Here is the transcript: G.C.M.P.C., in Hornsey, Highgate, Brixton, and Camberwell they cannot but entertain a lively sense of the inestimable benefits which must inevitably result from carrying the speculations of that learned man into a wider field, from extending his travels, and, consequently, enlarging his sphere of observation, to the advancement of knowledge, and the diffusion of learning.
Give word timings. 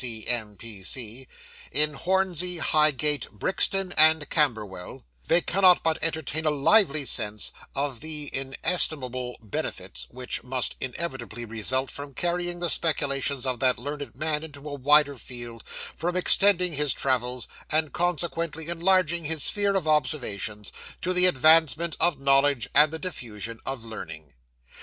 G.C.M.P.C., 0.01 1.27
in 1.71 1.93
Hornsey, 1.93 2.57
Highgate, 2.57 3.27
Brixton, 3.31 3.91
and 3.95 4.27
Camberwell 4.31 5.03
they 5.27 5.41
cannot 5.41 5.83
but 5.83 5.99
entertain 6.01 6.43
a 6.45 6.49
lively 6.49 7.05
sense 7.05 7.51
of 7.75 7.99
the 7.99 8.27
inestimable 8.33 9.37
benefits 9.43 10.07
which 10.09 10.41
must 10.43 10.75
inevitably 10.81 11.45
result 11.45 11.91
from 11.91 12.15
carrying 12.15 12.57
the 12.61 12.69
speculations 12.71 13.45
of 13.45 13.59
that 13.59 13.77
learned 13.77 14.15
man 14.15 14.41
into 14.41 14.67
a 14.67 14.73
wider 14.73 15.13
field, 15.19 15.63
from 15.95 16.15
extending 16.17 16.73
his 16.73 16.93
travels, 16.93 17.47
and, 17.69 17.93
consequently, 17.93 18.69
enlarging 18.69 19.25
his 19.25 19.43
sphere 19.43 19.75
of 19.75 19.87
observation, 19.87 20.63
to 21.03 21.13
the 21.13 21.27
advancement 21.27 21.95
of 21.99 22.19
knowledge, 22.19 22.67
and 22.73 22.91
the 22.91 22.97
diffusion 22.97 23.59
of 23.67 23.85
learning. 23.85 24.33